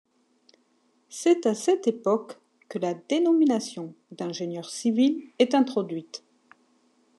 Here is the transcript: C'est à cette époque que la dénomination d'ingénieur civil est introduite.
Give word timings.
C'est 1.09 1.45
à 1.45 1.53
cette 1.53 1.85
époque 1.85 2.39
que 2.69 2.79
la 2.79 2.95
dénomination 2.95 3.93
d'ingénieur 4.09 4.67
civil 4.67 5.21
est 5.37 5.53
introduite. 5.53 6.23